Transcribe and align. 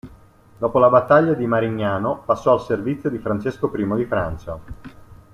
Dopo 0.57 0.79
la 0.79 0.89
battaglia 0.89 1.35
di 1.35 1.45
Marignano, 1.45 2.23
passò 2.25 2.53
al 2.53 2.61
servizio 2.63 3.07
di 3.11 3.19
Francesco 3.19 3.71
I 3.75 3.95
di 3.97 4.05
Francia. 4.05 4.57